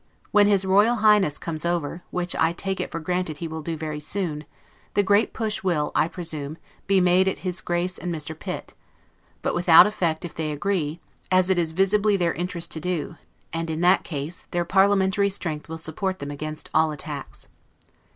[0.31, 3.77] When his Royal Highness comes over, which I take it for granted he will do
[3.77, 4.45] very soon,
[4.95, 8.33] the great push will, I presume, be made at his Grace and Mr.
[8.39, 8.73] Pitt;
[9.43, 13.17] but without effect if they agree, as it is visibly their interest to do;
[13.53, 17.47] and, in that case, their parliamentary strength will support them against all attacks.